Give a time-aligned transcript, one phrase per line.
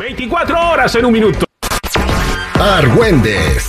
[0.00, 1.44] 24 horas en un minuto.
[2.58, 3.68] Argüendes,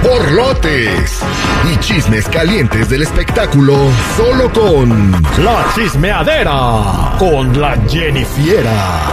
[0.00, 1.20] borlotes
[1.68, 3.76] y chismes calientes del espectáculo
[4.16, 5.10] solo con
[5.42, 9.08] La chismeadera con la Jennifiera.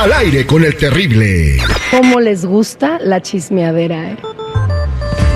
[0.00, 1.58] Al aire con el terrible.
[1.90, 4.12] ¿Cómo les gusta la chismeadera?
[4.12, 4.16] eh?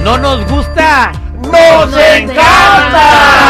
[0.04, 1.10] ¡No nos gusta!
[1.54, 3.44] ¡Nos encanta!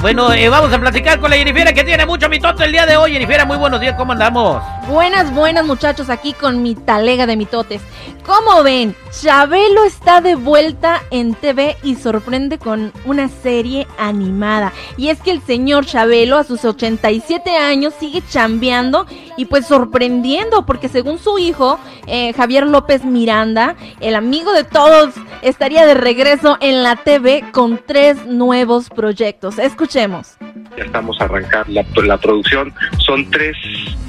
[0.00, 2.96] Bueno, eh, vamos a platicar con la Jennifer que tiene mucho mitote el día de
[2.96, 3.12] hoy.
[3.12, 4.62] Jennifer, muy buenos días, ¿cómo andamos?
[4.86, 7.80] Buenas, buenas muchachos, aquí con mi talega de mitotes.
[8.26, 8.94] ¿Cómo ven?
[9.22, 14.72] Chabelo está de vuelta en TV y sorprende con una serie animada.
[14.96, 20.66] Y es que el señor Chabelo a sus 87 años sigue chambeando y pues sorprendiendo
[20.66, 26.56] porque según su hijo, eh, Javier López Miranda, el amigo de todos, estaría de regreso
[26.60, 29.58] en la TV con tres nuevos proyectos.
[29.58, 30.36] Escuchemos.
[30.76, 32.72] ya estamos a arrancar la, la producción.
[32.98, 33.56] Son tres,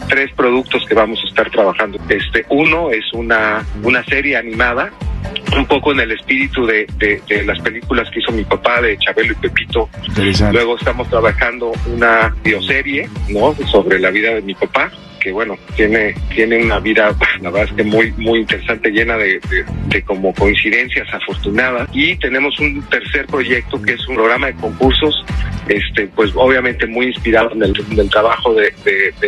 [0.07, 1.99] tres productos que vamos a estar trabajando.
[2.09, 4.91] Este, uno es una, una serie animada,
[5.55, 8.97] un poco en el espíritu de, de, de las películas que hizo mi papá, de
[8.97, 9.89] Chabelo y Pepito.
[10.51, 13.53] Luego estamos trabajando una bioserie, ¿no?
[13.71, 14.91] Sobre la vida de mi papá
[15.25, 19.41] que bueno, tiene, tiene una vida, la verdad es que muy, muy interesante, llena de,
[20.05, 21.89] como coincidencias afortunadas.
[21.93, 25.25] Y tenemos un tercer proyecto que es un programa de concursos,
[25.67, 28.71] este, pues obviamente muy inspirado en el, trabajo de,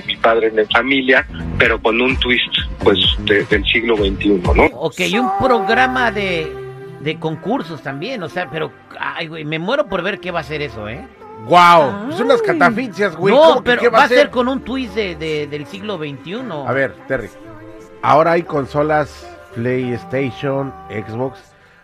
[0.05, 1.25] mi padre en la familia,
[1.57, 4.65] pero con un twist, pues, de- del siglo XXI, ¿no?
[4.75, 6.45] Ok, un programa de,
[6.99, 10.43] de concursos también, o sea, pero, ay, güey, me muero por ver qué va a
[10.43, 11.01] ser eso, ¿eh?
[11.45, 13.33] Wow, son unas catafixias, güey.
[13.33, 15.97] no, ¿Cómo que pero qué va a ser con un twist de, de- del siglo
[15.97, 16.39] XXI.
[16.65, 17.29] A ver, Terry.
[18.01, 21.39] Ahora hay consolas PlayStation, Xbox.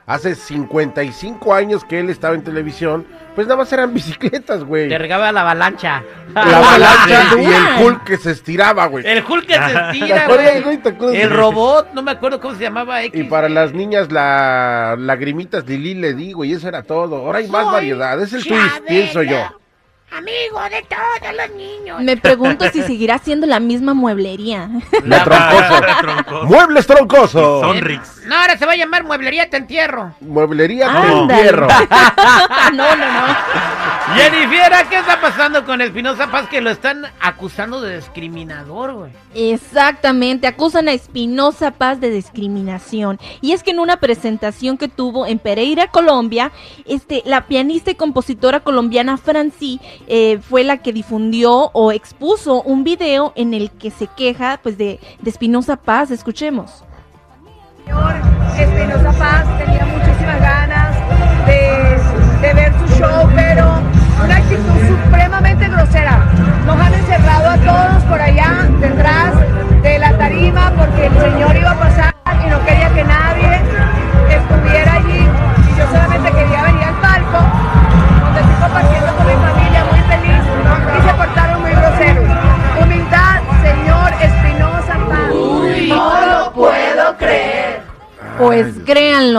[0.06, 4.90] Hace 55 años que él estaba en televisión, pues nada más eran bicicletas, güey.
[4.90, 6.04] Te regaba la avalancha.
[6.34, 9.08] La avalancha y el Hulk que se estiraba, güey.
[9.08, 11.16] El Hulk que se ¿Te estira, güey.
[11.16, 13.22] El robot, no me acuerdo cómo se llamaba X.
[13.22, 17.18] Y para las niñas, la lagrimitas Lili le digo, y eso era todo.
[17.18, 18.22] Ahora hay más variedad.
[18.22, 19.63] Es el twist, pienso yo.
[20.16, 22.02] Amigo de todos los niños.
[22.02, 24.70] Me pregunto si seguirá siendo la misma mueblería.
[25.06, 26.46] La troncoso.
[26.46, 27.76] Muebles troncosos.
[28.28, 30.14] No, ahora se va a llamar Mueblería Te Entierro.
[30.22, 31.42] Mueblería Ándale.
[31.44, 31.68] hierro.
[32.74, 33.36] no, no, no.
[34.12, 36.48] Jennifer, ¿qué está pasando con Espinosa Paz?
[36.50, 39.12] Que lo están acusando de discriminador, güey.
[39.34, 43.18] Exactamente, acusan a Espinosa Paz de discriminación.
[43.42, 46.52] Y es que en una presentación que tuvo en Pereira, Colombia,
[46.86, 52.84] este, la pianista y compositora colombiana Franci eh, fue la que difundió o expuso un
[52.84, 56.12] video en el que se queja pues de, de Espinosa Paz.
[56.12, 56.84] Escuchemos.
[58.58, 60.13] Espinosa Paz tenía muchísimas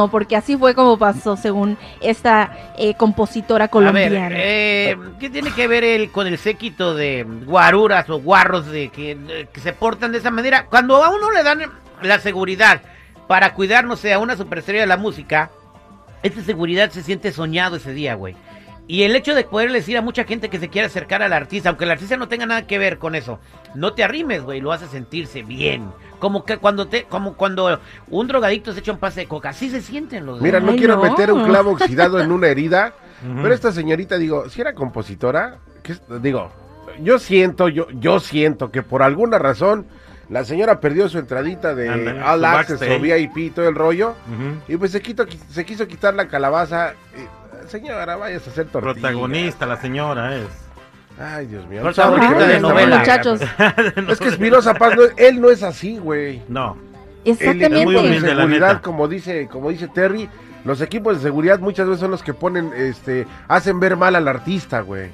[0.09, 4.29] porque así fue como pasó según esta eh, compositora A colombiana.
[4.29, 8.89] ver, eh, ¿qué tiene que ver él con el séquito de guaruras o guarros de
[8.91, 10.67] que, de que se portan de esa manera?
[10.67, 11.61] Cuando a uno le dan
[12.03, 12.83] la seguridad
[13.27, 15.51] para cuidar, no sé, a una superestrella de la música,
[16.23, 18.35] esta seguridad se siente soñado ese día, güey.
[18.87, 21.71] Y el hecho de poder decir a mucha gente que se quiere acercar al artista,
[21.71, 23.39] aunque el artista no tenga nada que ver con eso,
[23.75, 25.91] no te arrimes, güey, lo hace sentirse bien.
[26.19, 29.71] Como que cuando te, como cuando un drogadicto se echa un pase de coca, así
[29.71, 31.03] se sienten los Mira, no Ay, quiero no.
[31.03, 32.93] meter un clavo oxidado en una herida,
[33.23, 35.57] pero esta señorita, digo, si era compositora,
[36.21, 36.51] digo,
[37.03, 39.87] yo siento, yo, yo siento que por alguna razón
[40.29, 41.89] la señora perdió su entradita de
[42.23, 43.01] All Access o.
[43.01, 44.15] VIP y todo el rollo,
[44.69, 46.93] y pues se, quito, se quiso quitar la calabaza.
[47.17, 48.95] y, señora, vayas a hacer tortillas.
[49.01, 50.49] Protagonista, la señora es.
[51.19, 51.83] Ay, Dios mío.
[51.83, 52.99] Protagonista de novela.
[52.99, 53.41] Muchachos.
[54.09, 56.43] Es que Espinosa Paz, no, él no es así, güey.
[56.49, 56.77] No.
[57.25, 57.87] Exactamente.
[57.87, 60.29] humilde, la seguridad, como dice, como dice Terry,
[60.65, 64.29] los equipos de seguridad muchas veces son los que ponen, este, hacen ver mal al
[64.29, 65.11] artista, güey.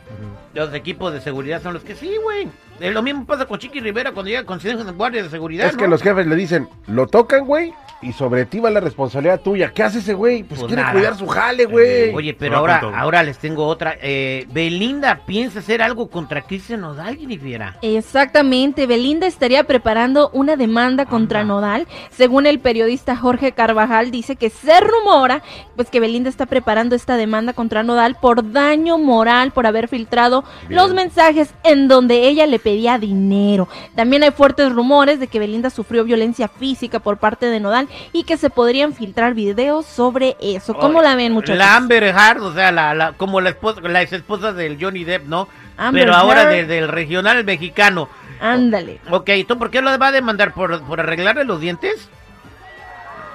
[0.55, 2.49] Los equipos de seguridad son los que sí, güey.
[2.81, 4.59] Eh, Lo mismo pasa con Chiqui Rivera cuando llega con
[4.97, 5.67] guardias de seguridad.
[5.67, 9.41] Es que los jefes le dicen, lo tocan, güey, y sobre ti va la responsabilidad
[9.41, 9.73] tuya.
[9.73, 10.43] ¿Qué hace ese güey?
[10.43, 10.93] Pues, Pues quiere nada.
[10.95, 12.15] cuidar su jale, güey.
[12.15, 12.95] Oye, Se pero ahora, todo.
[12.95, 13.97] ahora les tengo otra.
[14.01, 17.75] Eh, Belinda piensa hacer algo contra Cristian Nodal, Jennifer.
[17.83, 21.87] Exactamente, Belinda estaría preparando una demanda contra Nodal.
[22.11, 25.43] Según el periodista Jorge Carvajal, dice que se rumora
[25.77, 30.45] pues que Belinda está preparando esta demanda contra Nodal por daño moral por haber filtrado
[30.69, 30.77] Bien.
[30.81, 33.69] los mensajes en donde ella le pedía dinero.
[33.95, 38.25] También hay fuertes rumores de que Belinda sufrió violencia física por parte de Nodal y
[38.25, 40.75] que se podrían filtrar videos sobre eso.
[40.75, 41.57] ¿Cómo Oye, la ven, muchachos?
[41.59, 45.05] La Amber Heard, o sea, la, la- como la esposa, la ex esposa del Johnny
[45.05, 45.49] Depp, ¿no?
[45.77, 46.51] Amber pero ahora Heard.
[46.53, 48.09] de- del regional mexicano.
[48.41, 49.01] Ándale.
[49.11, 50.55] Ok, ¿tú por qué lo va a demandar?
[50.55, 52.09] ¿Por, por arreglarle los dientes?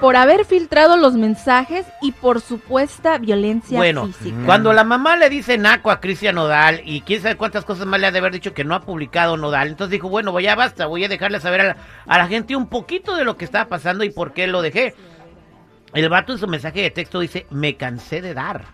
[0.01, 4.36] Por haber filtrado los mensajes y por supuesta violencia Bueno, física.
[4.45, 8.00] cuando la mamá le dice naco a Cristian Nodal y quién sabe cuántas cosas más
[8.01, 10.86] le ha de haber dicho que no ha publicado Nodal, entonces dijo, bueno, ya basta,
[10.88, 11.77] voy a dejarle saber a la,
[12.07, 14.94] a la gente un poquito de lo que estaba pasando y por qué lo dejé.
[15.94, 18.65] El vato en su mensaje de texto dice, me cansé de dar.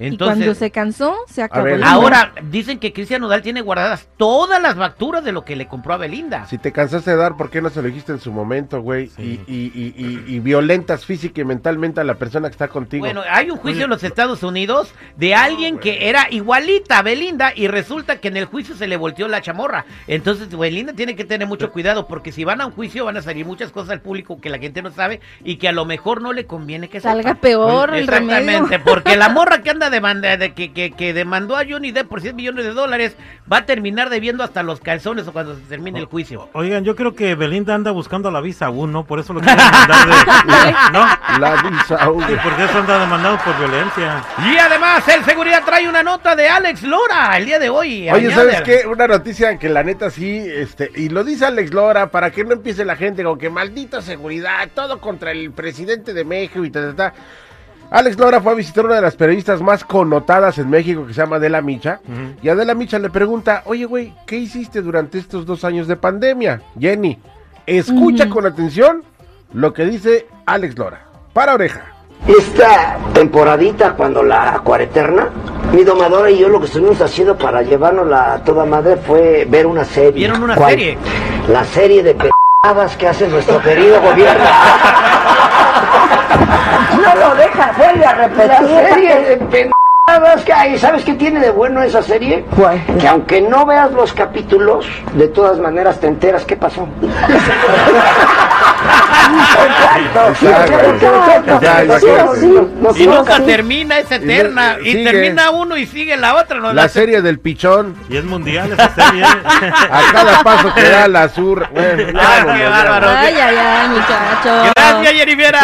[0.00, 1.64] Y cuando Entonces, se cansó, se acabó.
[1.64, 5.66] ver, ahora dicen que Cristian Nodal tiene guardadas todas las facturas de lo que le
[5.66, 6.46] compró a Belinda.
[6.46, 9.08] Si te cansaste de dar, ¿por qué no se lo dijiste en su momento, güey?
[9.08, 9.40] Sí.
[9.46, 13.04] Y, y, y, y- y violentas física y mentalmente a la persona que está contigo.
[13.04, 17.52] Bueno, hay un juicio en los Estados Unidos de alguien que era igualita a Belinda
[17.54, 19.84] y resulta que en el juicio se le volteó la chamorra.
[20.06, 23.22] Entonces Belinda tiene que tener mucho cuidado porque si van a un juicio van a
[23.22, 26.22] salir muchas cosas al público que la gente no sabe y que a lo mejor
[26.22, 27.40] no le conviene que Salga sepa.
[27.40, 28.38] peor el remedio.
[28.38, 32.08] Exactamente, porque la morra que anda demanda, de que, que, que demandó a Johnny Depp
[32.08, 33.16] por 100 millones de dólares
[33.50, 36.48] va a terminar debiendo hasta los calzones o cuando se termine el juicio.
[36.52, 39.04] Oigan, yo creo que Belinda anda buscando la visa aún, ¿no?
[39.04, 40.72] Por eso lo quieren mandar de...
[40.92, 41.38] ¿No?
[41.38, 42.26] La visa, güey.
[42.26, 44.24] Sí, porque eso anda demandado por violencia.
[44.52, 48.10] Y además el seguridad trae una nota de Alex Lora el día de hoy.
[48.10, 48.86] Oye, ¿sabes qué?
[48.86, 52.52] Una noticia que la neta sí, este, y lo dice Alex Lora, para que no
[52.52, 56.94] empiece la gente con que maldita seguridad, todo contra el presidente de México y ta,
[56.94, 57.14] ta, ta.
[57.90, 61.20] Alex Lora fue a visitar una de las periodistas más connotadas en México que se
[61.22, 62.00] llama Adela Micha.
[62.42, 66.60] Y Adela Micha le pregunta, oye, güey, ¿qué hiciste durante estos dos años de pandemia?
[66.78, 67.18] Jenny,
[67.66, 69.02] escucha con atención
[69.54, 71.04] lo que dice Alex Lora.
[71.32, 71.82] Para oreja.
[72.26, 75.28] Esta temporadita, cuando la cuareterna,
[75.72, 79.66] mi domadora y yo lo que estuvimos haciendo para llevárnosla a toda madre fue ver
[79.66, 80.12] una serie.
[80.12, 80.70] ¿Vieron una ¿Cuál?
[80.70, 80.98] serie?
[81.48, 84.44] La serie de p***adas que hace nuestro querido gobierno.
[87.28, 88.46] No deja, vuelve a repetir.
[88.46, 89.70] La serie de
[90.44, 90.78] que hay.
[90.78, 92.44] ¿Sabes qué tiene de bueno esa serie?
[92.98, 96.88] Que aunque no veas los capítulos, de todas maneras te enteras qué pasó.
[102.96, 103.42] Y nunca sí.
[103.42, 104.76] termina, es eterna.
[104.80, 105.04] Y sigue.
[105.04, 106.58] termina uno y sigue la otra.
[106.60, 106.72] ¿no?
[106.72, 109.24] La serie del pichón, Y es mundial esa serie.
[109.90, 111.68] a cada paso que da la sur.
[111.70, 113.08] Bueno, Ah, qué bárbaro.
[113.10, 114.72] Ay, ay, ay, muchachos.
[114.74, 115.54] Gracias, Jennifer.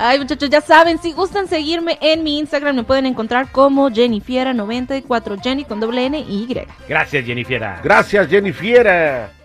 [0.00, 5.42] Ay, muchachos, ya saben, si gustan seguirme en mi Instagram, me pueden encontrar como Jennifiera94,
[5.42, 6.66] Jenny con doble N y Y.
[6.88, 7.80] Gracias, Jennifer.
[7.82, 9.37] Gracias, Jennifer.